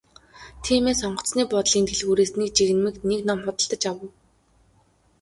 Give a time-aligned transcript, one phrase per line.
[0.63, 4.11] Тиймээс онгоцны буудлын дэлгүүрээс нэг жигнэмэг нэг ном худалдаж авав.